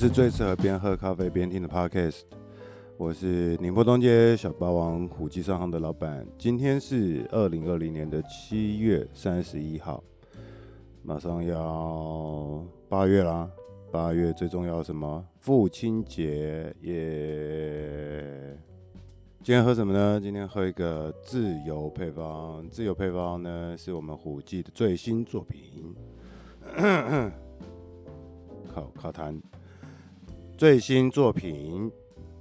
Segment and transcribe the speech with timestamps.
[0.00, 2.22] 是最适合边喝咖啡边听的 podcast。
[2.96, 6.26] 我是宁波东街小霸王虎记商行的老板。
[6.38, 10.02] 今天是二零二零年的七月三十一号，
[11.02, 13.46] 马上要八月啦。
[13.92, 15.22] 八月最重要什么？
[15.38, 18.58] 父亲节耶！
[19.42, 20.18] 今天喝什么呢？
[20.18, 22.66] 今天喝一个自由配方。
[22.70, 25.94] 自由配方呢，是我们虎记的最新作品。
[28.74, 29.38] 靠靠谈。
[30.60, 31.90] 最新作品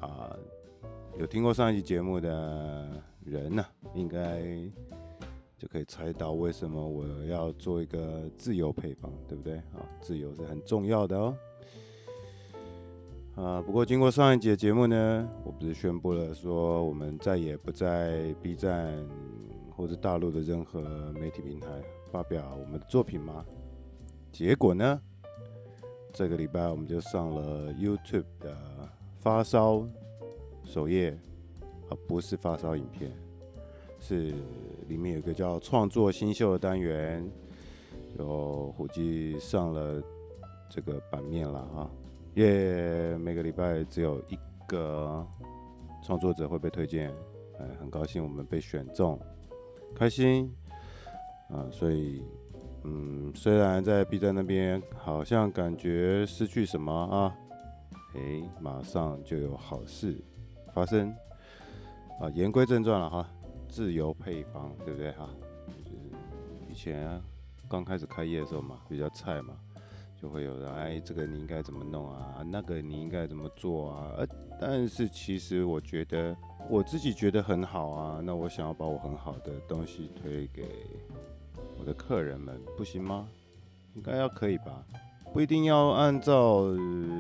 [0.02, 0.36] 啊，
[1.18, 4.44] 有听过上一集节目的人呢、应该
[5.58, 9.88] 就可以猜到为什么我要做一个自由配方，对不对啊？
[10.02, 11.38] 自由是很重要的哦。
[13.38, 19.02] 啊，不过经过上一集的节目呢，我不是宣布了说我们再也不在 B 站
[19.74, 20.82] 或者大陆的任何
[21.14, 21.70] 媒体平台
[22.12, 23.46] 发表我们的作品吗？
[24.30, 25.02] 结果呢？
[26.12, 28.58] 这个礼拜我们就上了 YouTube 的
[29.20, 29.88] 发烧
[30.66, 31.18] 首页，
[31.90, 33.12] 而不是发烧影片，
[34.00, 34.34] 是
[34.88, 37.30] 里面有个叫创作新秀的单元，
[38.18, 40.04] 就虎记上了
[40.70, 41.90] 这个版面了啊，
[42.36, 43.18] 耶！
[43.18, 44.38] 每个礼拜只有一
[44.68, 45.26] 个
[46.04, 47.14] 创作者会被推荐，
[47.60, 49.18] 哎，很高兴我们被选中，
[49.96, 50.54] 开心
[51.50, 52.24] 啊，所以。
[52.84, 57.36] 嗯，虽然在 B 站那边好像感觉失去什么啊，
[58.16, 60.16] 哎，马上就有好事
[60.74, 61.14] 发生
[62.22, 62.30] 啊。
[62.34, 63.30] 言归正传了哈，
[63.68, 65.30] 自由配方对不对哈？
[65.84, 65.98] 就是
[66.70, 67.22] 以前
[67.68, 69.56] 刚开始开业的时候嘛，比较菜嘛，
[70.22, 72.42] 就会有人哎，这个你应该怎么弄啊？
[72.48, 74.14] 那个你应该怎么做啊？
[74.18, 74.28] 呃，
[74.60, 76.36] 但是其实我觉得
[76.70, 80.64] 我自己觉得很好啊，那我想要把我很好的东西推给。
[81.80, 83.28] 我的客人们不行吗？
[83.96, 84.84] 应该要可以吧？
[85.32, 86.64] 不一定要按照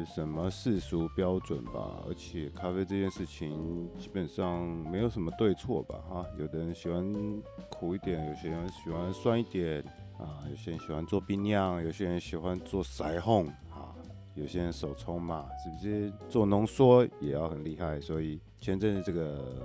[0.05, 2.03] 什么世俗标准吧。
[2.07, 5.95] 而且咖啡这件事情基本上没有什么对错吧？
[6.09, 9.83] 哈，有的人喜欢苦一点，有些人喜欢酸一点
[10.17, 13.93] 啊，有些人喜欢做冰酿，有些人喜欢做筛烘啊，
[14.33, 16.11] 有些人手冲嘛，是不是？
[16.27, 18.01] 做浓缩也要很厉害。
[18.01, 19.63] 所以前阵子这个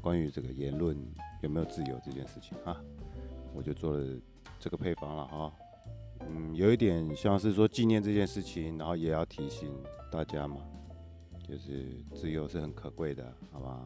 [0.00, 0.96] 关于这个言论
[1.42, 2.80] 有没有自由这件事情啊？
[3.54, 4.04] 我就做了
[4.58, 5.52] 这个配方了哈，
[6.20, 9.72] 嗯，有一点像是说纪念这件事情，然后也要提醒
[10.10, 10.58] 大家嘛，
[11.46, 13.84] 就是自由是很可贵的，好吧？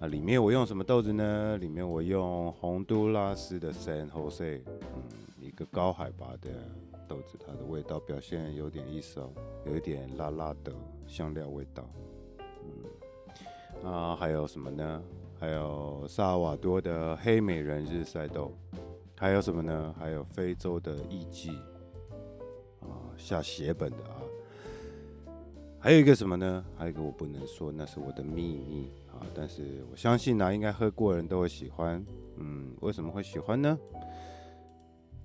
[0.00, 1.56] 那里面我用什么豆子呢？
[1.58, 5.02] 里面我用洪都拉斯的 San Jose，嗯，
[5.40, 6.50] 一个高海拔的
[7.06, 9.30] 豆子，它的味道表现有点意思哦，
[9.64, 10.72] 有一点辣辣的
[11.06, 11.88] 香料味道，
[13.84, 15.02] 嗯，啊，还有什么呢？
[15.42, 18.56] 还有萨瓦多的黑美人日晒豆，
[19.18, 19.92] 还有什么呢？
[19.98, 21.52] 还有非洲的艺妓
[22.78, 24.22] 啊，下血本的啊，
[25.80, 26.64] 还有一个什么呢？
[26.76, 29.26] 还有一个我不能说，那是我的秘密啊。
[29.34, 32.06] 但是我相信呢、啊，应该喝过人都会喜欢。
[32.36, 33.76] 嗯，为什么会喜欢呢？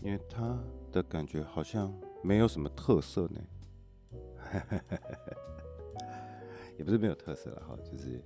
[0.02, 0.58] 因为它
[0.92, 3.40] 的感觉好像没有什么特色呢。
[6.76, 8.20] 也不是没有特色了哈，就是。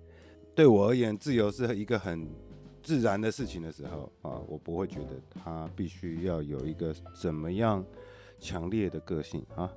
[0.53, 2.29] 对我而言，自由是一个很
[2.83, 7.83] 自然的事情的时候啊，我不会觉得它必须要有一个怎么样
[8.37, 9.71] 强烈的个性啊。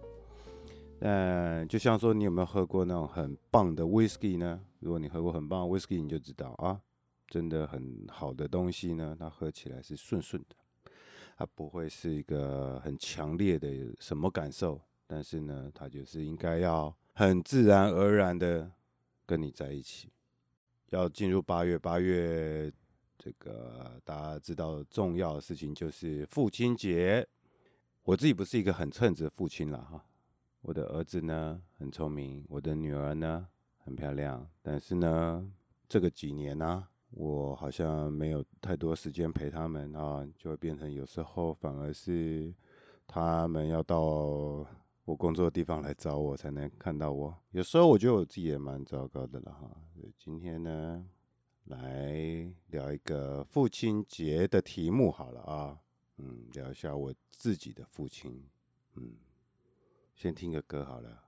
[0.99, 4.61] 但就像说，你有没有喝过那种很棒的 whisky 呢？
[4.81, 6.81] 如果你喝过很棒的 whisky，你就知道啊，
[7.29, 10.91] 真的很好的东西呢，它喝起来是顺顺的，
[11.37, 13.69] 它不会是一个很强烈的
[14.01, 18.71] 什么感受，但是呢，它就是应该要很自然而然的
[19.25, 20.09] 跟你在一起。
[20.95, 22.73] 要进入八月，八月
[23.19, 27.27] 这个大家知道重要的事情就是父亲节。
[28.05, 30.05] 我自己不是一个很称职父亲了哈，
[30.61, 33.49] 我的儿子呢很聪明，我的女儿呢
[33.79, 35.45] 很漂亮，但是呢
[35.89, 42.55] 这个几年呢、我好像没有太多时间陪他们啊，就会变成有时候反而是
[43.05, 44.65] 他们要到。
[45.05, 49.71] 我工作的地方来找我才能看到我，有时候我觉得我自己也蛮糟糕的了哈。
[50.19, 51.05] 今天呢，
[51.65, 55.79] 来聊一个父亲节的题目好了啊，
[56.17, 58.49] 嗯，聊一下我自己的父亲，
[58.95, 59.13] 嗯，
[60.15, 61.23] 先听个歌好了。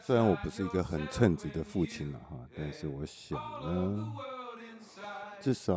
[0.00, 4.12] 虽然我不是一个很称职的父亲了哈，但是我想呢，
[5.40, 5.76] 至少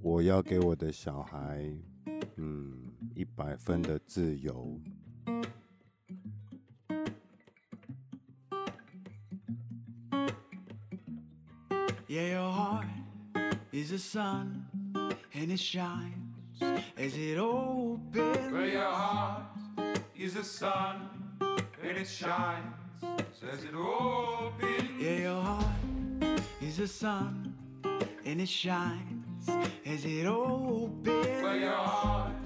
[0.00, 1.70] 我要给我的小孩，
[2.36, 2.93] 嗯。
[3.15, 4.79] 一百分的自由。
[20.19, 21.15] is the sun,
[21.73, 22.85] and it shines,
[23.39, 25.01] says it opens.
[25.01, 27.55] Yeah, your heart is the sun,
[28.25, 29.49] and it shines
[29.85, 31.41] as it opens.
[31.41, 32.42] Well, your heart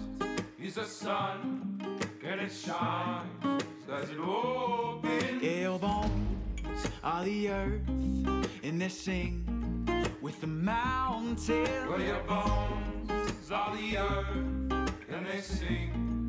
[0.69, 1.81] is the sun,
[2.23, 5.43] and it shines, says it opens.
[5.43, 9.87] Your bones are the earth, and they sing
[10.21, 11.49] with the mountains.
[11.89, 16.29] Well, your bones are the earth, and they sing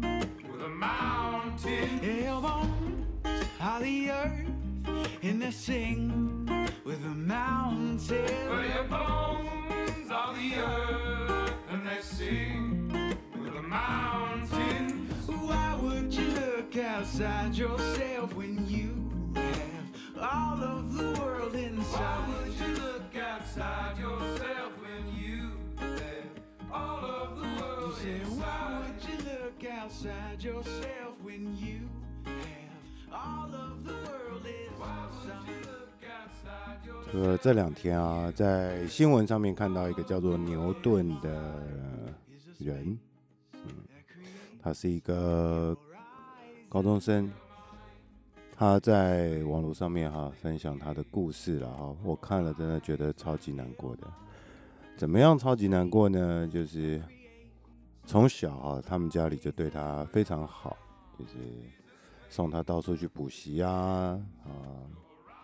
[0.49, 2.01] with the mountains.
[2.01, 4.47] Yeah, bones are the earth,
[5.21, 6.47] and they sing
[6.85, 8.09] with the mountains.
[8.09, 14.18] Well, your bones are the earth, and they sing with the mountains.
[17.19, 18.89] Look outside yourself when you
[19.35, 22.27] have all of the world inside?
[22.29, 28.79] would you look outside yourself when you have all of the world said, why inside?
[28.79, 31.89] would you look outside yourself when you
[32.23, 34.43] have all of the world
[34.77, 35.47] Why would inside?
[35.47, 37.13] you look outside yourself?
[37.13, 41.61] 呃，这两天啊，在新闻上面看到一个叫做牛顿的
[42.59, 42.97] 人，
[43.53, 43.83] 嗯，
[44.61, 45.75] 他是一个
[46.69, 47.31] 高中生，
[48.55, 54.07] 他在网络上面哈、分享他的故事了哈，我看了真的觉得超级难过的。
[54.95, 56.47] 怎么样超级难过呢？
[56.47, 57.01] 就是
[58.05, 60.77] 从小哈、他们家里就对他非常好，
[61.17, 61.33] 就是
[62.29, 63.71] 送他到处去补习啊，
[64.45, 64.49] 啊，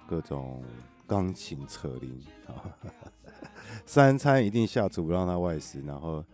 [0.08, 0.64] 各种。
[1.08, 2.66] 钢琴扯铃啊，
[3.86, 6.26] 三餐一定下厨不让他外食，然后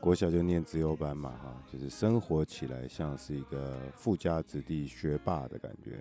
[0.00, 6.00] 国小就念资优班嘛，哈，就是生活起来像是一个富家子弟学霸的感觉。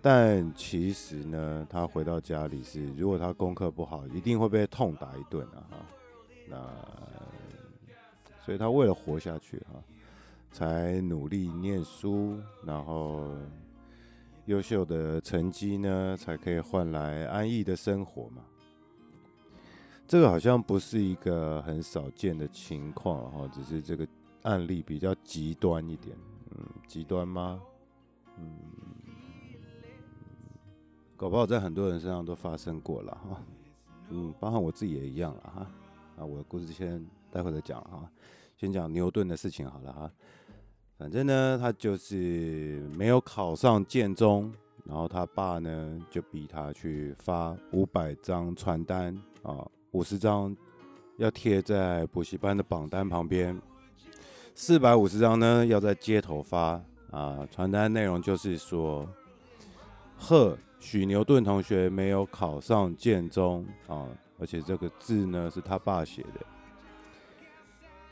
[0.00, 5.76] 但其实呢，他回到家里是，如果他功课不好，一定会被痛打一顿啊，哈。
[6.48, 6.56] 那
[8.44, 9.82] 所以他为了活下去哈，
[10.50, 13.36] 才努力念书，然后。
[14.46, 18.40] 优秀的成绩呢，才可以换来安逸的生活嘛。
[20.08, 24.08] 这个好像不是一个很少见的情况哈，只是这个
[24.42, 26.16] 案例比较极端一点。
[26.56, 27.60] 嗯，极端吗？
[28.38, 28.58] 嗯，
[31.14, 33.42] 搞不好在很多人身上都发生过了哈。
[34.08, 35.66] 嗯，包括我自己也一样了哈。
[36.16, 38.10] 啊，我的故事先待会再讲哈，
[38.56, 40.10] 先讲牛顿的事情好了哈。
[40.96, 44.50] 反正呢，他就是没有考上建中，
[44.86, 50.54] 然后他爸呢就逼他去发五百张传单啊，五十张
[51.16, 53.60] 要贴在补习班的榜单旁边，
[54.54, 56.80] 四百五十张呢要在街头发
[57.10, 57.46] 啊。
[57.50, 59.08] 传单内容就是说，
[60.16, 64.06] 贺许牛顿同学没有考上建中啊，
[64.38, 66.46] 而且这个字呢是他爸写的。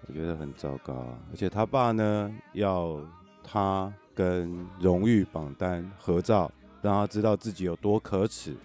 [0.08, 0.94] 我觉得很糟糕，
[1.30, 3.00] 而且他爸呢要
[3.44, 6.50] 他跟荣誉榜单合照，
[6.80, 8.56] 让他知道自己有多可耻。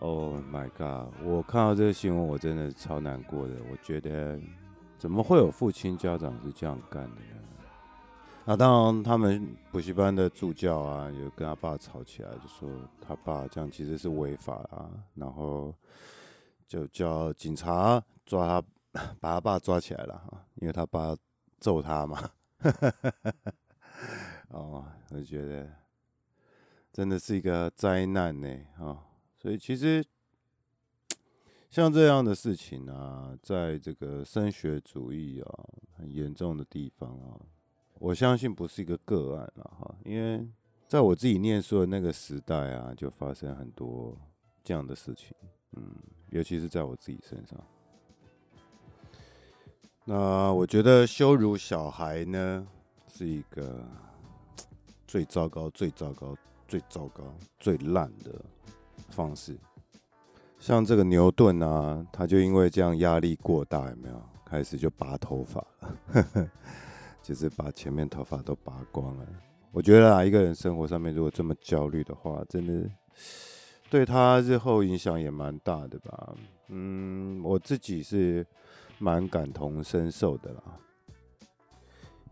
[0.00, 1.12] Oh my god！
[1.24, 3.54] 我看到这个新闻，我真的超难过的。
[3.70, 4.38] 我觉得
[4.96, 7.42] 怎么会有父亲家长是这样干的呢？
[8.44, 15.74] 那当然，他们补习班的助教啊，有跟他爸吵起来，就说他爸这样其实是违法啊，然后
[16.66, 18.66] 就叫警察抓他。
[19.20, 21.14] 把他爸抓起来了哈，因为他爸
[21.60, 22.30] 揍他嘛。
[24.48, 25.68] 哦，我觉得
[26.90, 28.48] 真的是一个灾难呢
[28.80, 29.04] 啊！
[29.48, 30.04] 所以其实
[31.70, 35.64] 像这样的事情啊，在这个升学主义啊
[35.96, 37.40] 很严重的地方啊，
[37.94, 40.46] 我相信不是一个个案了哈，因为
[40.86, 44.14] 在我自己念书的那个时代啊，就发生很多
[44.62, 45.34] 这样的事情，
[45.72, 45.96] 嗯，
[46.28, 47.58] 尤其是在我自己身上。
[50.04, 52.68] 那我觉得羞辱小孩呢，
[53.10, 53.82] 是一个
[55.06, 56.36] 最糟糕、最糟糕、
[56.66, 58.44] 最糟糕、最烂的
[59.08, 59.56] 方式。
[60.58, 64.22] 像这个牛顿啊，他就因为这样压力过大，有没有？
[64.44, 66.50] 开始就拔头发了，
[67.22, 69.26] 就是把前面头发都拔光了。
[69.72, 72.90] 我觉得啊，一个人生活上面如果这么焦虑的话，真的
[73.90, 76.34] 对他日后影响也蛮大的吧。
[76.68, 78.46] 嗯，我自己是。
[79.00, 80.60] 蛮感同身受的啦，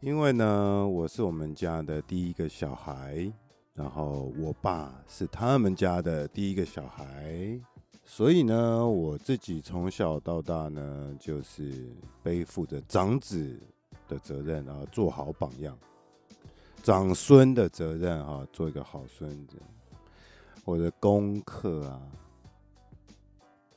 [0.00, 3.32] 因为呢，我是我们家的第一个小孩，
[3.76, 7.60] 然后我爸是他们家的第一个小孩，
[8.04, 13.56] 所以呢，我自己从小到大呢，就是背负着长子
[14.08, 15.76] 的责任啊，做好榜样；
[16.82, 19.56] 长孙的责任啊，做一个好孙子。
[20.64, 22.00] 我的功课啊，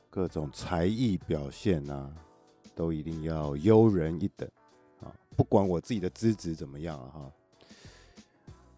[0.08, 2.10] 各种才艺表现啊。
[2.72, 4.48] 都一定要优人一等
[5.00, 5.12] 啊！
[5.36, 7.30] 不管我自己的资质怎么样啊，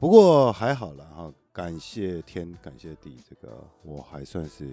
[0.03, 4.69] 不过还好了哈，感谢天，感谢地，这个我还算是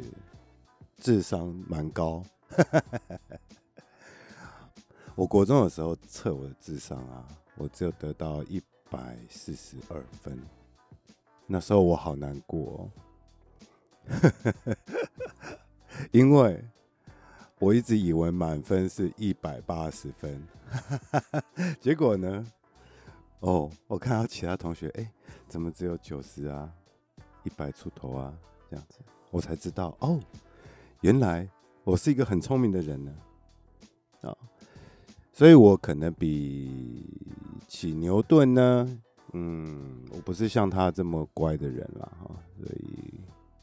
[0.98, 2.24] 智商蛮高。
[5.13, 8.59] 我国中的时候测我的智商啊，我只有得到一
[8.89, 10.36] 百四十二分，
[11.45, 12.89] 那时候我好难过
[14.09, 14.33] 哦，
[16.09, 16.59] 因为
[17.59, 20.43] 我一直以为满分是一百八十分，
[21.79, 22.51] 结果呢，
[23.39, 25.12] 哦，我看到其他同学，哎，
[25.48, 26.69] 怎么只有九十啊，
[27.43, 28.34] 一百出头啊，
[28.69, 29.00] 这样子，
[29.31, 30.19] 我才知道，哦，
[31.01, 31.48] 原来
[31.84, 33.15] 我是一个很聪明的人呢，
[34.22, 34.36] 啊。
[35.31, 37.05] 所以我可能比
[37.65, 39.00] 起牛顿呢，
[39.31, 43.13] 嗯，我不是像他这么乖的人啦哈，所以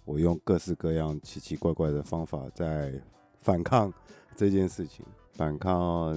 [0.06, 2.98] 我用各式各样奇奇怪怪的方法在
[3.36, 3.92] 反抗
[4.34, 5.04] 这件事情，
[5.34, 6.14] 反抗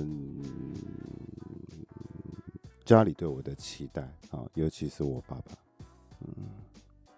[2.89, 5.55] 家里对我的期待啊，尤其是我爸爸，
[6.21, 6.33] 嗯。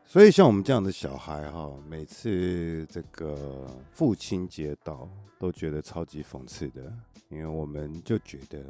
[0.03, 5.07] 所以像我们这样的小孩哈，每次这个父亲节到，
[5.39, 6.93] 都觉得超级讽刺的，
[7.29, 8.61] 因为我们就觉得，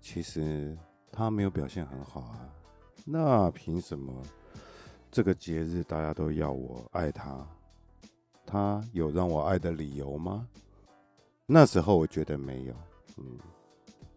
[0.00, 0.74] 其实
[1.12, 2.48] 他没有表现很好啊，
[3.04, 4.10] 那凭什么
[5.10, 7.46] 这个节日大家都要我爱他？
[8.46, 10.48] 他有让我爱的理由吗？
[11.44, 12.74] 那时候我觉得没有，
[13.18, 13.38] 嗯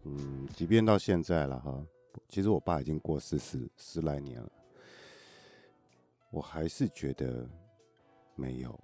[0.04, 1.78] 嗯，即便到现在了哈，
[2.28, 4.50] 其实我爸已经过世十十来年了。
[6.30, 7.46] 我还是觉得
[8.34, 8.80] 没有，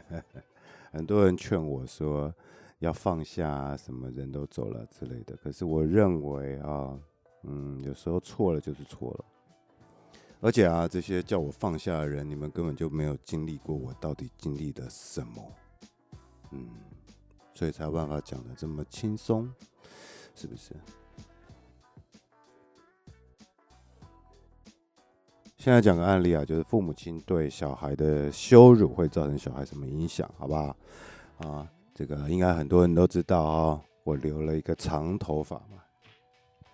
[0.90, 2.34] 很多人劝我说
[2.78, 5.36] 要放下啊，什么人都走了之类的。
[5.36, 6.98] 可是我认为啊，
[7.42, 9.24] 嗯，有时候错了就是错了。
[10.40, 15.52] 而且啊，这些叫我放下的人，你们根本就没有经历过我到底经历了什么，
[16.52, 16.68] 嗯，
[17.54, 19.50] 所以才有办法讲得这么轻松，
[20.34, 20.74] 是不是？
[25.64, 30.76] 现在讲个案例啊，就是父母亲对小孩的羞辱会造成小孩什么影响，好不好？
[31.38, 33.80] 啊，这个应该很多人都知道啊。
[34.02, 35.80] 我留了一个长头发嘛，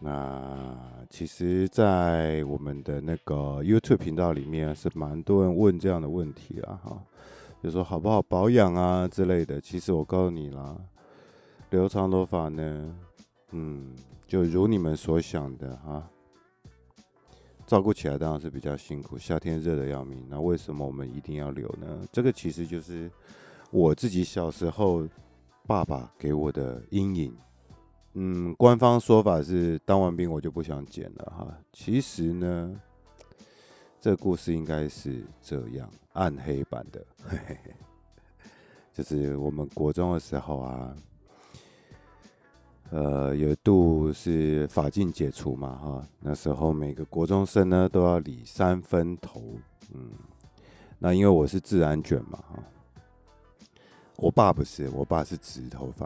[0.00, 0.76] 那
[1.09, 7.00] 其实，在我们的那个 YouTube 频道里面是蛮多人问这样的问题啊哈，
[7.62, 9.61] 就说好不好保养啊之类的。
[9.61, 10.76] 其实我告诉你啦，
[11.70, 12.92] 留长头发呢，
[13.52, 13.94] 嗯，
[14.26, 16.11] 就如你们所想的哈。
[17.71, 20.27] 照顾起来当然是比较辛苦，夏天热得要命。
[20.29, 22.05] 那为什么我们一定要留呢？
[22.11, 23.09] 这个其实就是
[23.71, 25.07] 我自己小时候
[25.69, 27.33] 爸爸给我的阴影。
[28.15, 31.57] 嗯，官方说法是当完兵我就不想剪了哈。
[31.73, 32.75] 其实呢，
[34.00, 37.07] 这故事应该是这样暗黑版的，
[38.93, 40.93] 就是我们国中的时候啊。
[42.90, 49.40] 呃，有一度是发禁解除嘛，哈，那时候每个国中生呢都要理三分头，
[49.94, 50.11] 嗯，
[50.99, 52.62] 那因为我是自然卷嘛，哈，
[54.16, 56.04] 我爸不是，我爸是直头发，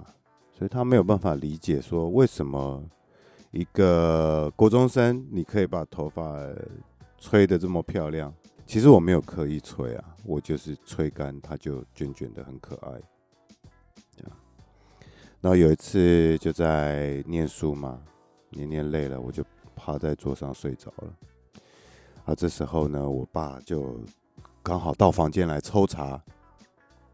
[0.52, 2.84] 所以他没有办法理解说为什么
[3.50, 6.38] 一个国中生你可以把头发
[7.16, 8.30] 吹得这么漂亮，
[8.66, 13.00] 其实我没有刻意吹啊，我就是吹干它就卷卷的很可爱。
[15.44, 18.00] 然后有一次就在念书嘛，
[18.48, 19.44] 念念累了，我就
[19.76, 21.12] 趴在桌上睡着了。
[22.24, 24.00] 啊，这时候呢，我爸就
[24.62, 26.18] 刚好到房间来抽查。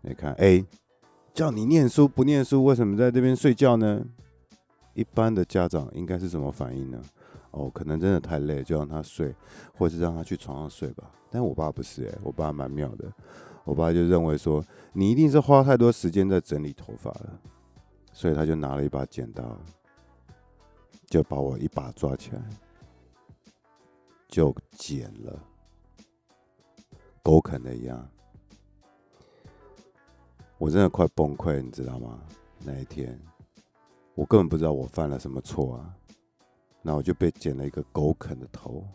[0.01, 0.65] 你看，哎，
[1.35, 4.01] 叫你念书不念书，为什么在这边睡觉呢？
[4.95, 7.03] 一般的家长应该是什么反应呢？
[7.51, 9.35] 哦，可能真的太累，就让他睡，
[9.77, 11.11] 或是让他去床上睡吧。
[11.33, 13.13] 但我爸不是，哎，我爸蛮妙的。
[13.65, 17.41] 我爸就认为说，你一定是花太多时间在整理头发了。
[18.21, 19.59] 所以他就拿了一把剪刀，
[21.07, 22.43] 就把我一把抓起来，
[24.29, 25.43] 就剪了，
[27.23, 28.07] 狗啃的一样。
[30.59, 32.21] 我真的快崩溃，你知道吗？
[32.59, 33.19] 那一天，
[34.15, 35.97] 我根本不知道我犯了什么错啊，
[36.83, 38.87] 那我就被剪了一个狗啃的头。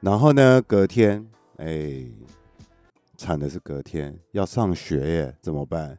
[0.00, 2.06] 然后呢，隔天，哎，
[3.18, 5.98] 惨的是隔天要上学耶，怎么办？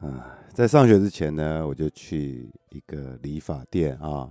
[0.00, 4.30] 啊，在上学之前呢，我就去一个理发店啊，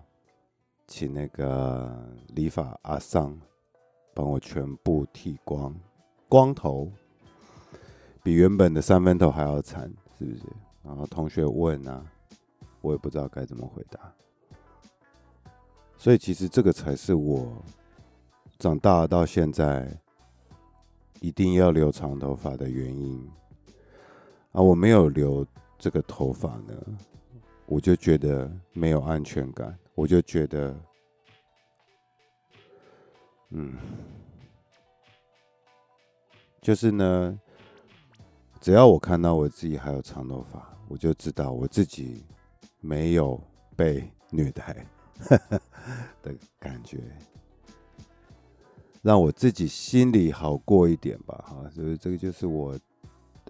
[0.88, 3.40] 请那个理发阿桑
[4.16, 5.76] 帮我全部剃光，
[6.28, 6.92] 光头，
[8.24, 10.42] 比原本的三分头还要惨，是不是？
[10.84, 12.04] 然后同学问啊，
[12.82, 14.12] 我也不知道该怎么回答。
[16.00, 17.64] 所以其实这个才是我
[18.58, 19.96] 长大到现在
[21.20, 23.30] 一定要留长头发的原因。
[24.52, 25.46] 啊，我没有留
[25.78, 26.74] 这个头发呢，
[27.68, 30.76] 我就觉得没有安全感，我就觉得，
[33.52, 33.78] 嗯，
[36.62, 37.40] 就是呢，
[38.60, 42.26] 只要我看到我自己还有长头发，我就知道我自己
[42.80, 43.40] 没有
[43.76, 44.86] 被虐待
[46.24, 47.04] 的感觉，
[49.04, 51.46] 让我自己心里好过一点吧。
[51.48, 52.78] 哈，所以这个就是我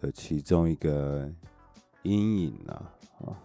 [0.02, 1.30] 的其中一个
[2.04, 3.38] 阴影啊，啊。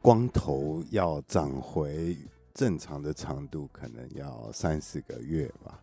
[0.00, 2.16] 光头要长回
[2.54, 5.80] 正常的长度，可能要三四个月吧，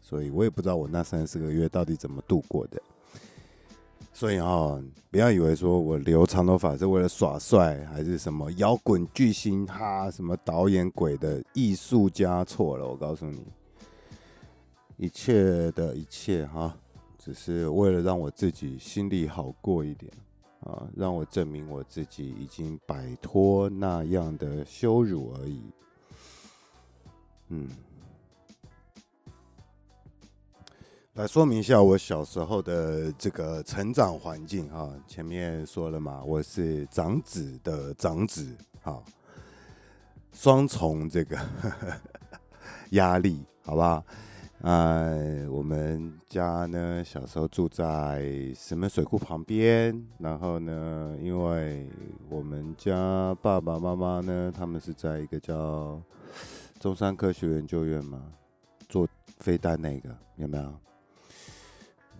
[0.00, 2.80] 所以我也不知道我那三四个月到底怎么度过的。
[4.12, 12.88] 所以啊，不要以为说我留长头发是为了耍帅，还是什么摇滚巨星哈，什么导演鬼的艺术家错了。
[12.88, 13.46] 我告诉你，
[14.96, 16.76] 一切的一切哈，
[17.20, 20.10] 只是为了让我自己心里好过一点。
[20.60, 25.62] 啊，让我证明我自己已经摆脱那样的羞辱而已。
[27.48, 27.66] 嗯，
[31.14, 34.92] 来说明一下我小时候的这个成长环境啊。
[35.08, 39.02] 前面说了嘛，我是长子的长子，啊，
[40.34, 41.38] 双重这个
[42.90, 44.04] 压力，好不好？
[44.62, 50.06] 哎，我们家呢，小时候住在石门水库旁边。
[50.18, 51.88] 然后呢，因为
[52.28, 55.98] 我们家爸爸妈妈呢，他们是在一个叫
[56.78, 58.22] 中山科学研究院嘛，
[58.86, 60.64] 做飞弹那个，有没有？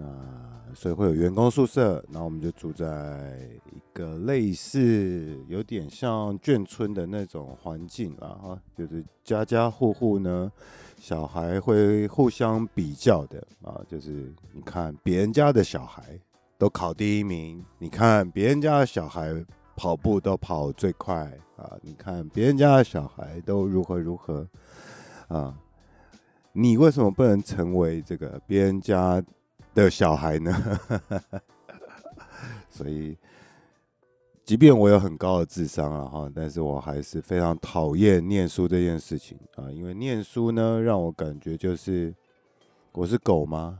[0.02, 2.02] 啊，所以会有员工宿舍。
[2.08, 3.38] 然后我们就住在
[3.70, 10.50] 一个类似有点像眷村的那种环境啊，哈，就是家家户户呢。
[11.00, 16.02] 小孩会互相比较的啊，就是你看别人家的小孩
[16.58, 19.42] 都考第一名，你看别人家的小孩
[19.74, 21.24] 跑步都跑最快
[21.56, 24.46] 啊，你看别人家的小孩都如何如何
[25.28, 25.56] 啊，
[26.52, 29.22] 你为什么不能成为这个别人家
[29.74, 30.78] 的小孩呢？
[32.68, 33.16] 所以。
[34.50, 42.12] 即便我有很高的智商啊哈，但是我还是非常讨厌念书这件事情啊，因为念书呢，让我感觉就是
[42.90, 43.78] 我是狗吗？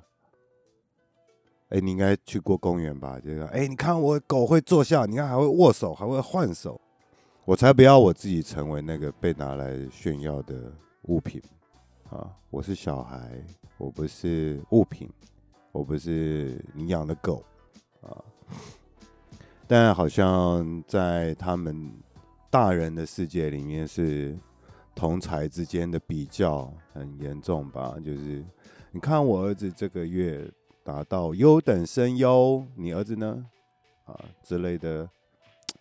[1.71, 3.19] 哎，你应该去过公园吧？
[3.19, 6.81] 这个，哎，你看我狗会坐下，你看还会握手，还会换手，
[7.45, 10.73] 我才不要我自己成为那个被拿来炫耀的
[11.09, 11.43] 物品
[12.11, 12.31] 啊！
[12.49, 13.45] 我是小孩，
[13.77, 15.11] 我不是物品，
[15.73, 17.43] 我不是你养的狗
[18.03, 18.23] 啊。
[19.73, 21.93] 但好像在他们
[22.51, 24.37] 大人的世界里面，是
[24.97, 27.95] 同才之间的比较很严重吧？
[28.05, 28.45] 就是
[28.91, 30.45] 你看我儿子这个月
[30.83, 33.47] 达到优等生优，你儿子呢？
[34.07, 35.09] 啊之类的，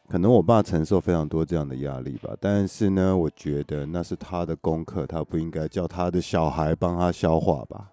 [0.08, 2.38] 可能我爸承受非常多这样的压力吧。
[2.39, 7.89] 但是呢，我觉得那是他的功课，他不应该叫他的小孩帮他消化吧。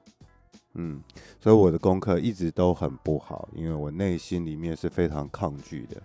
[0.78, 1.02] 嗯，
[1.40, 6.00] 所以我的功课一直都很不好，因为我内心里面是非常抗拒的。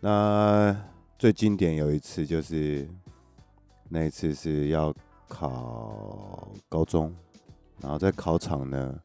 [0.00, 0.74] 那
[1.18, 2.88] 最经典有一次就是
[3.88, 4.94] 那一次是要
[5.28, 7.14] 考高中，
[7.80, 8.98] 然后在考场呢，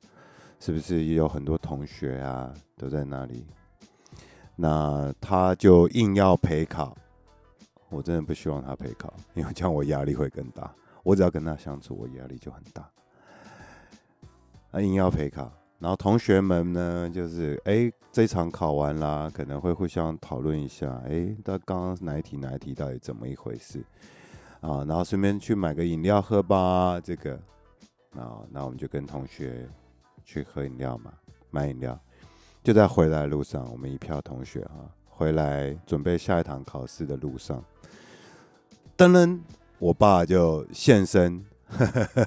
[0.60, 3.46] 是不是也有很多同学啊都在那里？
[4.56, 6.96] 那他就硬要陪考，
[7.90, 10.74] 我真的不希望他陪考，因为这样我压力会更大。
[11.02, 12.88] 我只要跟他相处，我压力就很大。
[14.74, 23.86] 啊硬要陪考，然后同学们呢，就是哎，这场考完啦，可能会互相讨论一下，哎，他刚刚哪一题哪一题到底怎么一回事
[24.62, 24.84] 啊？
[24.88, 27.36] 然后顺便去买个饮料喝吧，这个，
[28.16, 29.70] 啊，那我们就跟同学
[30.26, 31.14] 去喝饮料嘛，
[31.52, 31.98] 买饮料。
[32.64, 37.64] 就在回来的路上，我们一票同学哈，回来准备下一堂考试的路上，
[38.98, 39.40] 噔噔，
[39.78, 41.46] 我爸就现身，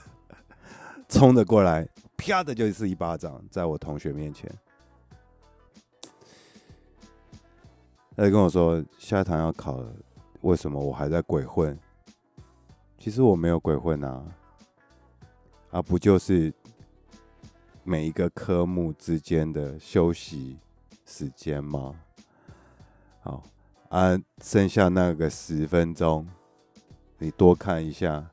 [1.09, 1.88] 冲着过来。
[2.16, 4.50] 啪的就是一巴掌，在我同学面前，
[8.16, 9.94] 他就跟我说：“下堂要考了，
[10.40, 11.79] 为什么我还在鬼混？
[12.98, 14.24] 其实我没有鬼混啊，
[15.70, 16.52] 啊，不就是
[17.85, 20.59] 每一个科目之间的休息
[21.05, 21.94] 时间吗？
[23.20, 23.42] 好，
[23.90, 26.26] 啊，剩下那个十分钟，
[27.18, 28.29] 你多看一下，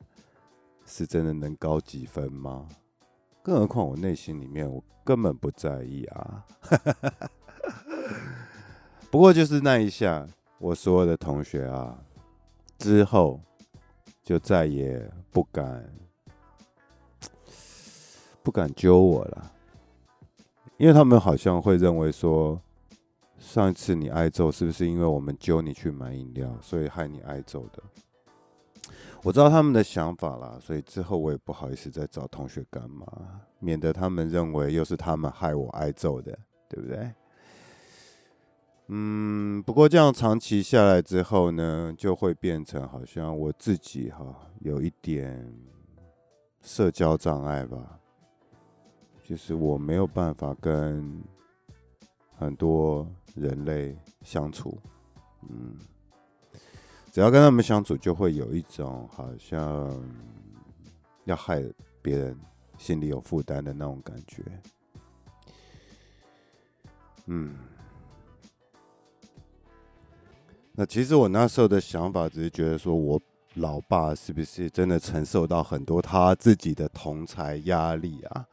[0.86, 2.66] 是真的能高几分吗？”
[3.44, 6.46] 更何况我内心里面我根本不在意啊，
[9.12, 10.26] 不过就是那一下，
[10.58, 11.98] 我所有的同学啊，
[12.78, 13.38] 之后
[14.22, 15.92] 就再也不敢
[18.42, 19.52] 不敢揪我了，
[20.78, 22.58] 因为他们好像会认为说，
[23.38, 27.82] 上一次你挨揍是不是因为我们揪你去买饮料，所以害你挨揍的？
[29.24, 33.06] 我知道他们的想法啦，所以之后我也不好意思再找同学干嘛，
[33.58, 37.10] 免得他们认为又是他们害我挨揍的，对不对？
[38.88, 44.26] 嗯，不过这样长期下来之后呢，就会变成好像我自己哈
[44.60, 45.50] 有一点
[46.60, 47.98] 社交障碍吧，
[49.22, 51.18] 就是我没有办法跟
[52.36, 54.78] 很多人类相处，
[55.48, 55.78] 嗯，
[57.14, 59.88] 只要跟他们相处，就会有一种好像
[61.26, 61.62] 要害
[62.02, 62.36] 别人
[62.76, 64.42] 心里有负担的那种感觉，
[67.26, 67.54] 嗯。
[70.72, 73.22] 那其实我那时候的想法只是觉得说，我
[73.54, 78.44] 老爸是不是真的承受到很多他自己的同才压力啊？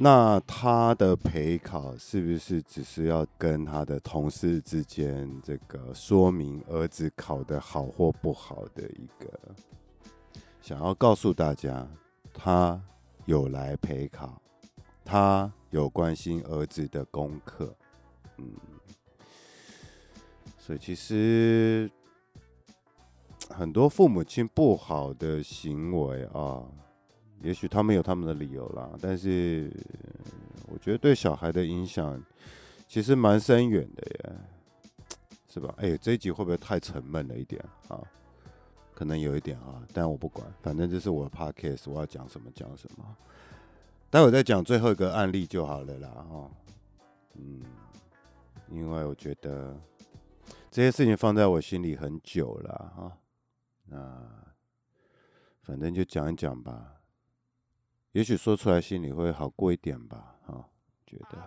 [0.00, 9.28] 那他的陪考是不是只是要跟他的同事之间这个说明儿子考得好或不好的一个，
[10.62, 11.84] 想要告诉大家，
[12.32, 12.80] 他
[13.26, 14.40] 有来陪考，
[15.04, 17.74] 他有关心儿子的功课，
[18.36, 18.46] 嗯。
[20.58, 21.90] 所以其实
[23.48, 26.62] 很多父母亲不好的行为啊，
[27.42, 29.72] 也许他们有他们的理由啦，但是
[30.66, 32.22] 我觉得对小孩的影响
[32.86, 34.36] 其实蛮深远的耶，
[35.48, 35.74] 是吧？
[35.78, 38.00] 哎，这一集会不会太沉闷了一点啊？
[38.94, 43.16] 可能有一点啊，但我不管，反正这是我的 podcast，我要讲什么讲什么。
[44.10, 46.50] 待会再讲最后一个案例就好了啦，哈，
[47.34, 47.62] 嗯，
[48.70, 49.76] 因为我觉得。
[50.70, 53.18] 这些事情放在我心里很久了哈，
[53.86, 54.22] 那
[55.62, 56.97] 反正就讲一讲吧，
[58.18, 60.64] 也许说出来心里会好过一点吧，哈，
[61.06, 61.38] 觉得。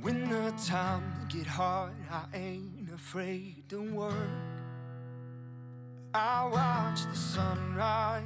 [0.00, 4.14] When the times get hard, I ain't afraid to work.
[6.12, 8.22] I watch the sunrise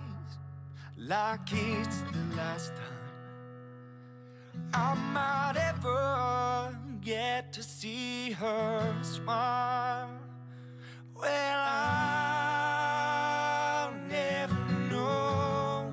[0.99, 2.85] like it's the last time
[4.75, 10.28] I might ever get to see her smile.
[11.21, 11.61] Well,
[12.61, 14.55] I'll never
[14.89, 15.93] know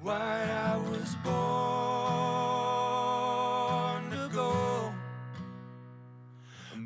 [0.00, 1.34] why I was born
[4.12, 4.92] to go,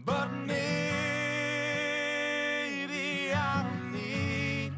[0.06, 0.62] but maybe
[3.34, 4.72] I'll need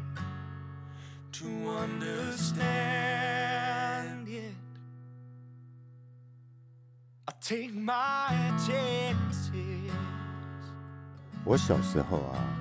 [1.31, 2.67] to understand.
[11.49, 12.59] 我小时候啊，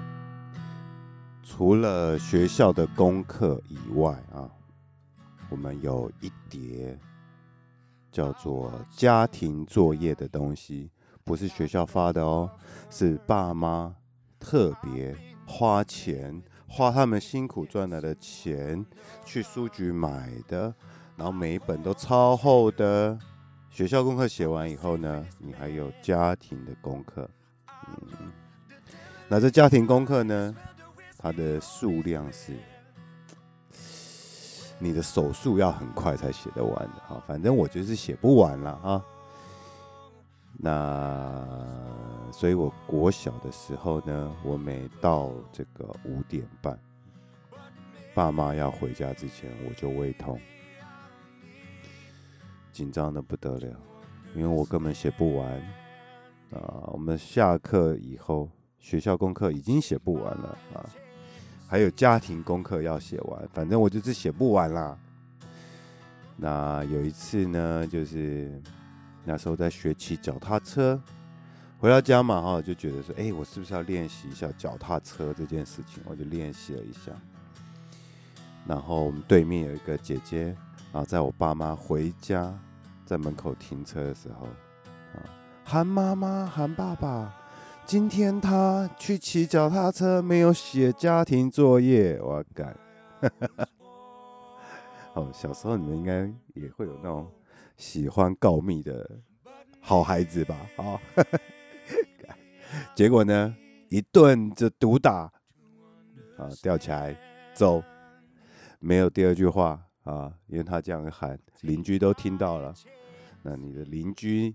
[1.43, 4.49] 除了学校的功课以外啊，
[5.51, 6.97] 我们有一叠
[8.13, 10.89] 叫做家庭作业的东西，
[11.25, 12.49] 不是学校发的哦，
[12.89, 13.97] 是爸妈
[14.39, 18.87] 特别花钱，花他们辛苦赚来的钱
[19.25, 20.73] 去书局买的，
[21.17, 23.19] 然后每一本都超厚的。
[23.69, 27.29] 学校功课写完以后呢，你还有家庭的功课。
[27.89, 28.31] 嗯，
[29.29, 30.55] 那这家庭功课呢，
[31.19, 32.53] 它的数量是，
[34.79, 37.23] 你的手速要很快才写得完的哈。
[37.27, 39.05] 反正我就是写不完了哈。
[40.59, 41.47] 那
[42.33, 46.79] 所以，我国小的时候呢，我每到这个五点半，
[48.15, 50.41] 爸妈要回家之前，我就胃痛。
[52.73, 53.77] 紧张的不得了，
[54.35, 55.51] 因为我根本写不完
[56.53, 56.89] 啊！
[56.93, 58.49] 我们下课以后，
[58.87, 60.79] 学校功课已经写不完了啊，
[61.67, 64.97] 还有家庭功课要写完，反正我就是写不完啦。
[66.37, 68.63] 那有一次呢，就是
[69.25, 71.03] 那时候在学骑脚踏车，
[71.81, 76.01] 回到家嘛哈，就觉得说，哎，我是不是要练习一下脚踏车这件事情？
[76.07, 77.11] 我就练习了一下。
[78.69, 80.55] 然后我们对面有一个姐姐
[80.93, 82.57] 啊，在我爸妈回家。
[83.05, 84.47] 在门口停车的时候，
[85.15, 85.27] 啊，
[85.65, 87.35] 喊妈妈，喊爸爸。
[87.87, 92.77] 今天他去骑脚踏车，没有写家庭作业，我要改。
[95.15, 97.31] 哦，小时候你们应该也会有那种
[97.77, 99.09] 喜欢告密的
[99.81, 100.57] 好孩子吧？
[100.77, 101.01] 啊，
[102.97, 103.55] 结果呢，
[103.89, 105.33] 一顿就毒打，
[106.37, 107.17] 啊，吊起来
[107.55, 107.81] 走，
[108.81, 109.81] 没有第二句话。
[110.03, 112.75] 啊，因为他这样喊，邻居都听到了。
[113.43, 114.55] 那你的邻居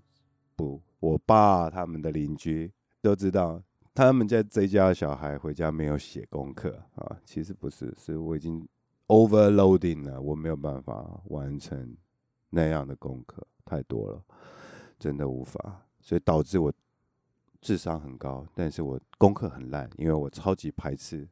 [0.55, 3.61] 不，我爸他们的邻居都知道，
[3.93, 7.17] 他们家这家小孩回家没有写功课啊。
[7.25, 8.67] 其实不是，是我已经
[9.07, 11.97] overloading 了，我没有办法完成
[12.51, 14.23] 那样的功课，太多了，
[14.99, 16.71] 真的无法，所以导致我
[17.59, 21.27] 智商很高，但是我功课很烂，因为我超级排斥。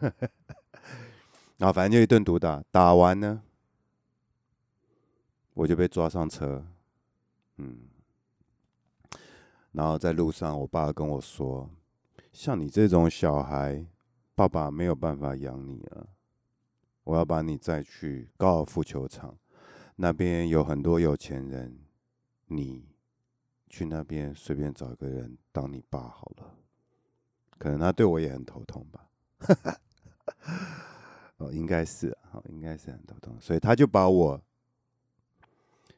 [1.58, 3.42] 然后反正就一顿毒打，打完呢，
[5.52, 6.64] 我就被抓上车，
[7.58, 7.89] 嗯，
[9.72, 11.70] 然后在路上，我爸跟我说
[12.32, 13.86] ：“像你这种小孩，
[14.34, 16.08] 爸爸没有办法养你了。”
[17.04, 19.36] 我要把你载去高尔夫球场，
[19.96, 21.78] 那边有很多有钱人，
[22.46, 22.84] 你
[23.68, 26.54] 去那边随便找一个人当你爸好了。
[27.58, 29.10] 可能他对我也很头痛吧，
[31.38, 34.40] 哦，应该是啊，应该是很头痛，所以他就把我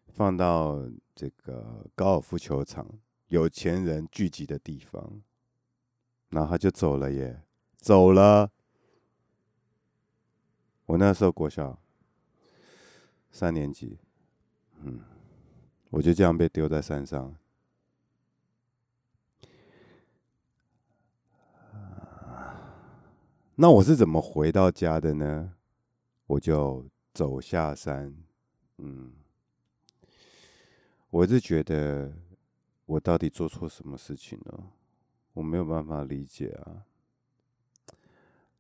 [0.09, 0.79] 放到
[1.15, 2.87] 这个高尔夫球场
[3.33, 5.23] 有钱人聚集的地方，
[6.29, 7.43] 然后他就走了耶，
[7.79, 8.53] 走了。
[10.85, 11.81] 我那时候国小。
[13.31, 13.99] 三年级，
[14.83, 15.01] 嗯，
[15.89, 17.35] 我就这样被丢在山上。
[23.55, 25.55] 那我是怎么回到家的呢？
[26.27, 28.15] 我就走下山，
[28.77, 29.15] 嗯，
[31.09, 32.13] 我是觉得
[32.93, 34.65] 我到底做错什么事情了？
[35.33, 36.85] 我没有办法理解啊。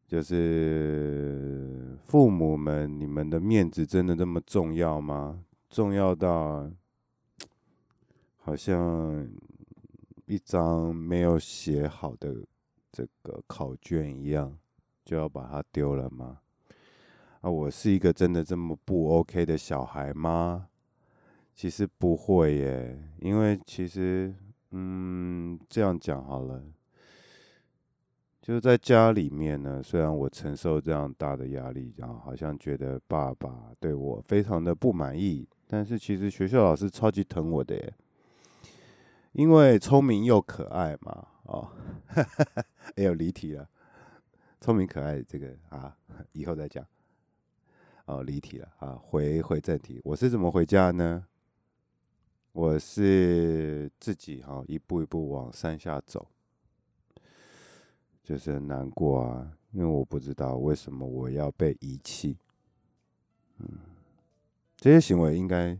[0.06, 5.44] 就是父母们，你们的面子真的这么重要吗？
[5.68, 6.70] 重要到
[8.38, 9.28] 好像
[10.24, 12.42] 一张没有写好的
[12.90, 14.58] 这个考卷一样，
[15.04, 16.40] 就要把它丢了吗？
[17.42, 20.68] 啊，我是一个真的这么不 OK 的小孩吗？
[21.54, 24.34] 其实不会耶，因为其实，
[24.70, 26.62] 嗯，这样讲好了。
[28.40, 37.94] 就是在家里面呢，虽然我承受这样大的压力，然后好像觉得爸爸对我非常的不满意，但是其实学校老师超级疼我的耶，
[39.30, 41.68] 因为聪明又可爱嘛，哦，
[42.96, 43.68] 哎呦离题了，
[44.60, 45.96] 聪明可爱这个啊，
[46.32, 46.84] 以后再讲，
[48.06, 51.24] 哦离题了啊，回回正题，我是怎么回家呢？
[52.52, 56.28] 我是自己哈一步一步往山下走。
[58.22, 62.38] 就是很难过啊，因为我不知道为什么我要被遗弃。
[63.58, 63.68] 嗯，
[64.76, 65.76] 这些行为应该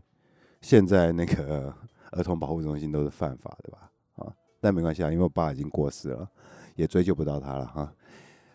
[0.61, 1.73] 现在那个
[2.11, 3.91] 儿童保护中心都是犯法的吧？
[4.15, 6.29] 啊，但没关系啊，因为我爸已经过世了，
[6.75, 7.93] 也追究不到他了哈。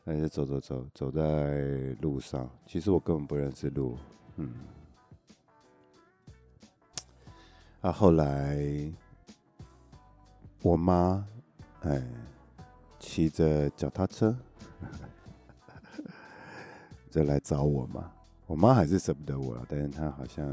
[0.05, 3.97] 那就走走走，走在路上，其实我根本不认识路。
[4.37, 4.53] 嗯，
[7.89, 8.59] 啊，后来
[10.61, 11.27] 我妈，
[11.81, 12.03] 哎。
[13.01, 14.37] 骑着脚踏车
[17.09, 18.13] 就来找我嘛，
[18.45, 20.45] 我妈还是舍不得我了，但是她好像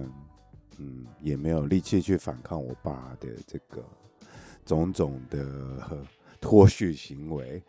[0.78, 3.84] 嗯也没有力气去反抗我爸的这个
[4.64, 6.08] 种种的
[6.40, 7.62] 脱序行为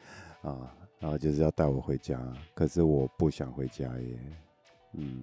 [0.42, 2.20] 啊，然后就是要带我回家，
[2.54, 4.18] 可是我不想回家耶，
[4.92, 5.22] 嗯，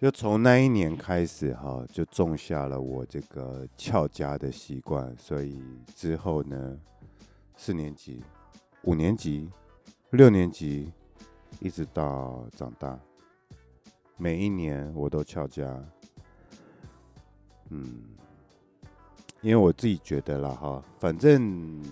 [0.00, 5.60] 就从那一年开始哈，就种下了我这个翘家的习惯，所以
[5.94, 6.78] 之后呢。
[7.58, 8.22] 四年级、
[8.82, 9.48] 五年级、
[10.10, 10.92] 六年级，
[11.58, 13.00] 一直到长大，
[14.18, 15.82] 每一年我都翘家。
[17.70, 18.04] 嗯，
[19.40, 21.82] 因为我自己觉得啦，哈，反正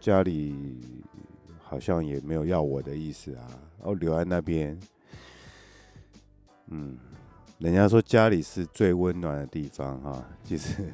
[0.00, 0.80] 家里
[1.62, 3.46] 好像也没有要我的意思啊，
[3.78, 4.76] 我留在那边。
[6.66, 6.98] 嗯，
[7.62, 10.92] 人家说家里是最温暖的地方，哈， 其实。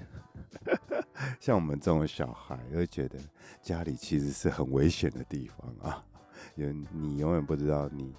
[1.40, 3.18] 像我们这种小孩，会觉得
[3.62, 6.04] 家里其实是很危险的地方啊，
[6.56, 8.14] 因为你永远不知道你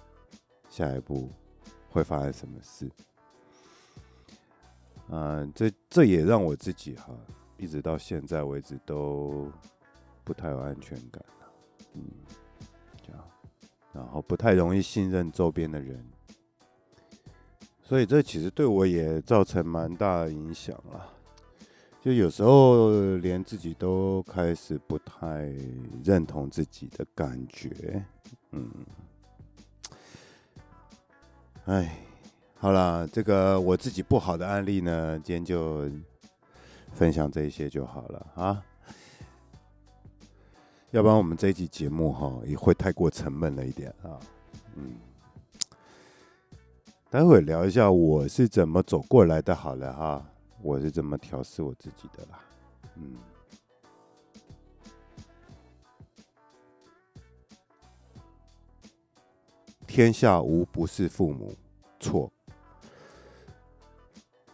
[0.68, 1.30] 下一步
[1.90, 2.90] 会发生什么事。
[5.10, 7.14] 嗯，这这也让我自己哈，
[7.56, 9.48] 一直到现在为止都
[10.24, 11.24] 不太有安全感。
[11.94, 12.02] 嗯，
[13.06, 13.24] 这样，
[13.92, 16.04] 然后不太容易信任周边的人，
[17.90, 21.08] 所以这其实对我也造成蛮大的影响了。
[22.00, 25.52] 就有时候连自己都开始不太
[26.04, 28.06] 认同自己的感觉，
[28.52, 28.70] 嗯，
[31.64, 31.98] 哎，
[32.58, 35.90] 好了，这个我自己不好的案例呢，今天就
[36.92, 38.62] 分享这些就好了啊，
[40.92, 44.14] 要不然我们这一集节目哈也会太过沉闷了一点啊，
[44.76, 44.94] 嗯，
[47.10, 50.24] 待会聊一下我是怎么走过来的，好了哈。
[50.62, 52.38] 我是怎么调试我自己的啦，
[52.94, 53.16] 嗯。
[59.88, 61.52] 天下无不是父母，
[61.98, 62.30] 错。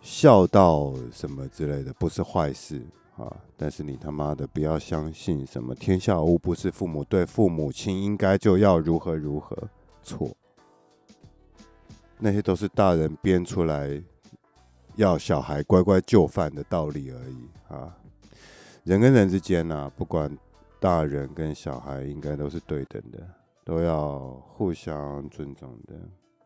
[0.01, 2.81] 孝道什么之类的不是坏事
[3.19, 9.69] 啊，但是你他妈的不要相信什么天下无不是父母，对父母亲应该就要如何如何，
[10.03, 10.35] 错。
[12.19, 14.03] 那些都是大人编出来
[14.97, 17.97] 要小孩乖乖就范的道理而已啊。
[18.85, 20.37] 人跟人之间呢、不管
[20.81, 23.27] 大人跟小孩，应该都是对等的，
[23.65, 25.95] 都要互相尊重的，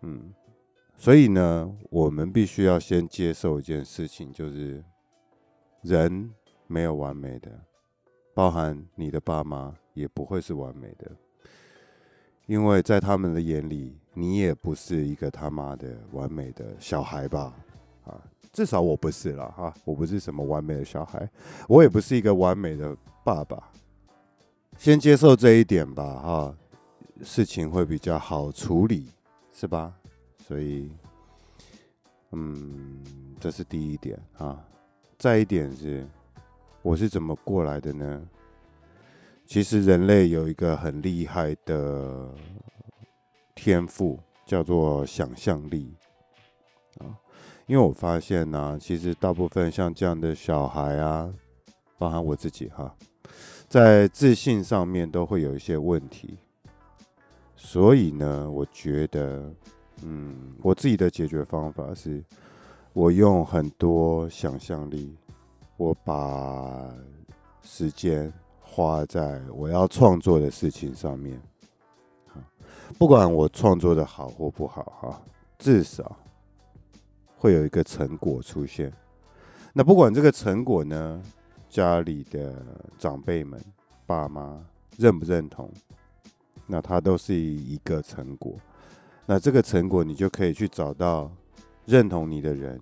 [0.02, 0.32] 嗯。
[0.96, 4.84] 所以呢，我们必须要先接受一件事情，就是
[5.82, 6.30] 人
[6.66, 7.50] 没有完美的，
[8.34, 11.10] 包含你的爸妈也不会是完美的，
[12.50, 17.54] 因为在他们的眼里，你也不是一个他妈的完美的小孩吧？
[18.04, 18.20] 啊，
[18.52, 21.30] 至少我不是了哈，我不是什么完美的小孩，
[21.68, 23.70] 我也不是一个完美的爸爸。
[24.76, 26.56] 先接受这一点吧，哈，
[27.22, 29.06] 事情会比较好处理，
[29.52, 29.94] 是吧？
[30.44, 30.90] 所以，
[32.32, 33.00] 嗯，
[33.38, 34.60] 这是第一点啊。
[35.16, 36.04] 再一点是，
[36.82, 38.28] 我是怎么过来的呢？
[39.50, 42.32] 其实人类有一个很厉害的
[43.52, 45.92] 天赋，叫做想象力
[46.98, 47.18] 啊。
[47.66, 51.28] 因为我发现呢，其实大部分像这样的小孩啊，
[51.98, 52.94] 包含我自己哈，
[53.68, 56.38] 在自信上面都会有一些问题。
[57.56, 59.52] 所以呢，我觉得。
[60.02, 62.24] 嗯，我自己的解决方法是，
[62.92, 65.14] 我用很多想象力，
[65.76, 66.88] 我把
[67.62, 68.32] 时间
[68.70, 71.40] 花在我要创作的事情上面。
[72.96, 75.22] 不管我创作的好或不好，哈，
[75.58, 76.16] 至少
[77.36, 78.92] 会有一个成果出现。
[79.72, 81.22] 那不管这个成果呢，
[81.68, 82.64] 家里的
[82.98, 83.60] 长辈们、
[84.06, 84.64] 爸妈
[84.96, 85.70] 认不认同，
[86.66, 88.54] 那它都是一个成果。
[89.26, 91.30] 那这个成果，你就可以去找到
[91.86, 92.80] 认同你的人。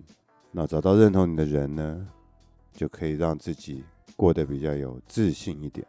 [0.51, 2.07] 那找到认同你的人呢，
[2.73, 3.83] 就可以让自己
[4.19, 5.87] 过得比较有自信一点。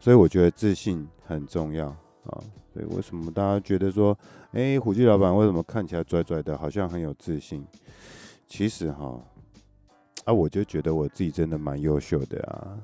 [0.00, 1.86] 所以我觉得自信很重要
[2.24, 2.42] 啊。
[2.74, 4.18] 所以为什么大家觉得说，
[4.50, 7.64] 哎，虎记老板为什么看起来拽拽的，好像很有自信？
[8.48, 9.22] 其实哈，
[10.24, 12.78] 啊，我就觉得我自己真的蛮优秀的啊。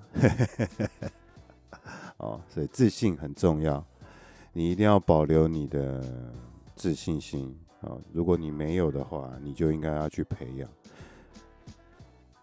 [2.19, 3.85] 哦，所以自信很重要，
[4.53, 6.01] 你一定要保留你的。
[6.79, 10.69] 自信心啊，如果你没有的话，你就应该要去培养，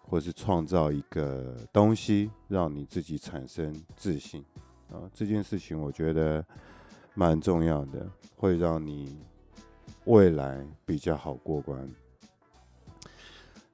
[0.08, 4.44] 或是创造一个东西，让你自己产生自信
[4.90, 5.10] 啊。
[5.12, 6.44] 这件事情我觉得
[7.14, 9.18] 蛮重要的，会让你
[10.04, 11.90] 未来比较好过关。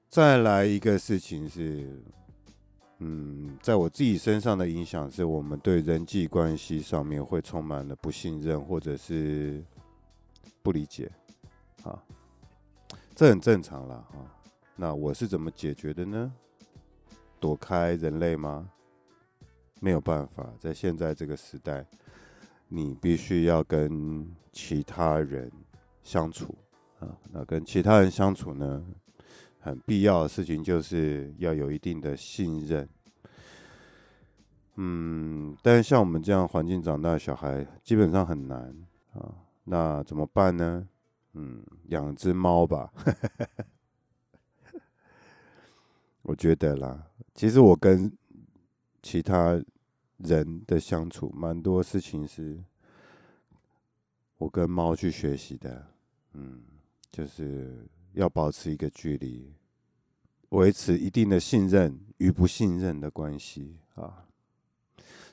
[0.08, 2.02] 再来一个事情是，
[2.98, 9.62] 嗯，在我自己身上的影响是，我们对人际关系上面会充满了不信任，或者是。
[10.62, 11.10] 不理解，
[11.84, 12.04] 啊，
[13.14, 14.28] 这很正常了啊。
[14.80, 16.32] 那我是怎么解决的呢？
[17.38, 18.66] 躲开人类吗？
[19.78, 21.84] 没有办法，在现在这个时代，
[22.66, 25.52] 你必须要跟其他人
[26.02, 26.54] 相处
[26.98, 27.14] 啊。
[27.30, 28.82] 那跟其他人相处呢，
[29.58, 32.88] 很必要的事情就是要有一定的信任。
[34.76, 38.74] 嗯，但是像我们这样环境长大的小孩，基本上很难
[39.12, 39.28] 啊。
[39.64, 40.88] 那怎么办呢？
[41.34, 42.90] 嗯，养只猫吧。
[46.22, 48.12] 我觉得啦，其实我跟
[49.02, 49.62] 其他
[50.18, 52.62] 人的相处，蛮多事情是
[54.36, 55.86] 我跟猫去学习的。
[56.34, 56.62] 嗯，
[57.10, 59.52] 就是要保持一个距离，
[60.50, 64.26] 维持一定的信任与不信任的关系啊，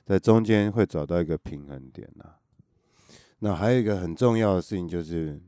[0.06, 2.36] 在中间会找到一个平衡点呐。
[3.40, 5.40] 那还有一个很重要的事情，就是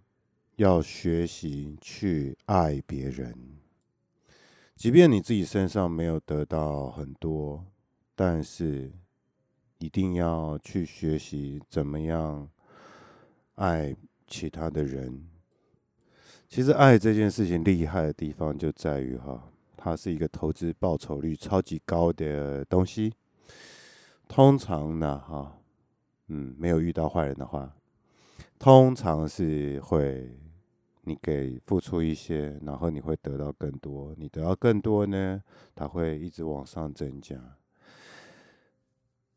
[0.57, 3.58] 要学习去爱别人。
[4.79, 7.65] 即便你自己身上没有得到很多，
[8.15, 8.89] 但是
[9.79, 12.47] 一定要去学习怎么样
[13.55, 13.93] 爱
[14.25, 15.27] 其他的人。
[16.47, 23.13] 其实爱这件事情厉害的地方就在于哈，它是一个投资报酬率超级高的东西。
[24.29, 25.59] 通常呢，哈，
[26.29, 27.69] 嗯，没有遇到坏人的话。
[28.57, 30.33] 通常是会，
[31.01, 34.13] 你给付出一些，然后你会得到更多。
[34.17, 35.41] 你得到更多呢，
[35.73, 37.35] 它会一直往上增加。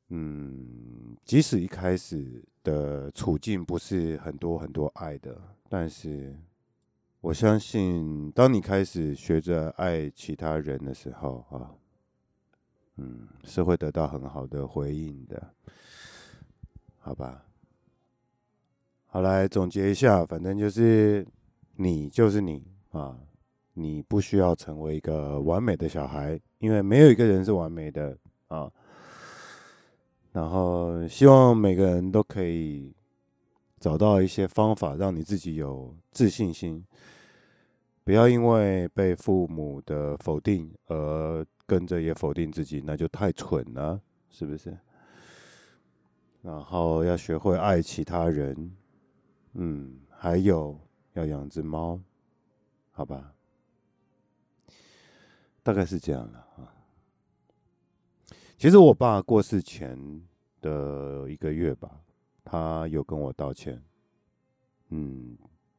[0.08, 5.40] 嗯，即使一开始的处境不是很多很多爱的，
[5.70, 6.38] 但是
[7.22, 11.72] 我相信，当你开始学着爱其他人的时候啊，
[12.96, 15.54] 嗯，是会得到很好的回应的，
[16.98, 17.46] 好吧？
[19.06, 21.26] 好，来总结一下，反正就是
[21.82, 23.18] 你就是你啊，
[23.74, 28.16] 你不需要成为一个完美的小孩，因为没有一个人是完美的
[28.46, 28.70] 啊。
[30.30, 32.94] 然后希望每个人都可以
[33.80, 36.84] 找到一些方法，让你自己有自信心，
[38.04, 44.78] 不要因为被父母的否定而跟着也否定自己，那就太蠢了，是不是？
[46.42, 48.76] 然后要学会爱其他人，
[49.54, 50.78] 嗯，还有
[51.12, 52.00] 要养只猫，
[52.90, 53.34] 好吧？
[55.62, 56.74] 大概是这样了啊。
[58.58, 59.96] 其实我爸过世前
[60.60, 62.00] 的一个月吧，
[62.44, 63.82] 他有跟我道歉，
[64.88, 65.36] 嗯，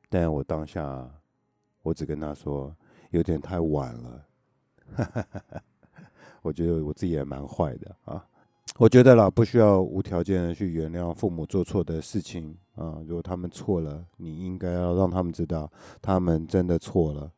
[0.10, 1.10] 但我当下
[1.82, 2.76] 我只跟他说
[3.12, 4.26] 有点太晚了，
[4.96, 5.64] 哈哈，
[6.42, 8.28] 我觉得我自己也蛮坏的啊。
[8.78, 13.02] 我觉得啦，不需要无条件的去原谅父母做错的事情啊。
[13.08, 15.72] 如果他们错了，你应该要让他们知道，
[16.02, 17.32] 他们真的错了，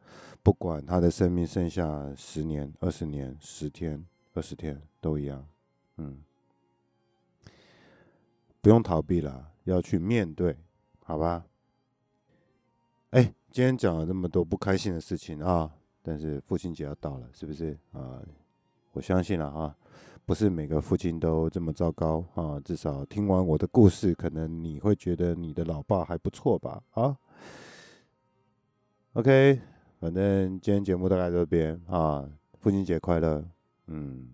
[0.43, 4.05] 不管他的生命剩下十年、二十年、十天。
[4.37, 5.47] 二十天都一样，
[5.95, 6.21] 嗯，
[8.59, 10.57] 不用逃避了，要去面对，
[11.05, 11.45] 好吧？
[13.11, 15.71] 哎，今天讲了这么多不开心的事情啊，
[16.01, 18.21] 但是父亲节要到了，是不是啊？
[18.91, 19.73] 我相信了啊，
[20.25, 22.59] 不是每个父亲都这么糟糕啊。
[22.59, 26.81] 至少听完我的故事，可能你会觉得你的老爸还不错吧？
[26.91, 27.17] 啊
[29.13, 29.61] ，OK，
[29.99, 32.27] 反正今天节目大概这边啊，
[32.59, 33.45] 父亲节快乐。
[33.87, 34.29] 嗯，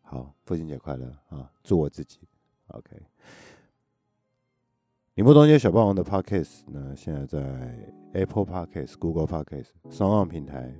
[0.00, 1.52] 好，父亲节快乐啊！
[1.62, 2.20] 祝我自己
[2.68, 2.96] ，OK。
[5.14, 10.74] 宁波东街小霸王的 Podcast 呢，现在在 Apple Podcast、Google Podcast、双浪平台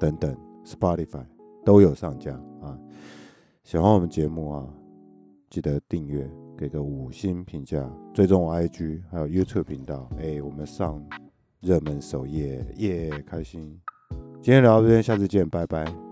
[0.00, 1.24] 等等，Spotify
[1.64, 2.78] 都有上架啊。
[3.62, 4.68] 喜欢我们节目啊，
[5.48, 10.08] 记得订阅，给个五星评价，追踪我 IG，还有 YouTube 频道。
[10.18, 11.02] 哎，我们上
[11.60, 13.80] 热门首页，耶，开心！
[14.42, 16.03] 今天聊到这边，下次见，拜拜。